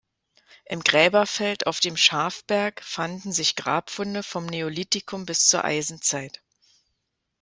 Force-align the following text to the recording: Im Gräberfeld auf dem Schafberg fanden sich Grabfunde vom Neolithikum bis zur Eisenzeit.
Im 0.65 0.81
Gräberfeld 0.83 1.67
auf 1.67 1.79
dem 1.79 1.95
Schafberg 1.95 2.81
fanden 2.83 3.31
sich 3.31 3.55
Grabfunde 3.55 4.23
vom 4.23 4.47
Neolithikum 4.47 5.27
bis 5.27 5.47
zur 5.47 5.63
Eisenzeit. 5.63 6.41